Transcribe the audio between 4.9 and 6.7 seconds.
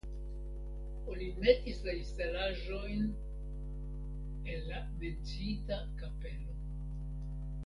menciita kapelo.